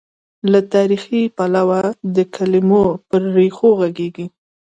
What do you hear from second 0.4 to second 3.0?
له تاریخي، پلوه د کلمو